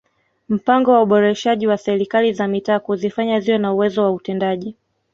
[0.49, 4.75] Mpango wa uboreshaji wa Serikali za Mitaa kuzifanya ziwe na uwezo wa utendaji